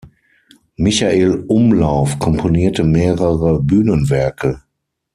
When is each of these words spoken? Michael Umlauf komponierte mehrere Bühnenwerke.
Michael 0.77 1.43
Umlauf 1.47 2.17
komponierte 2.17 2.83
mehrere 2.83 3.61
Bühnenwerke. 3.61 4.59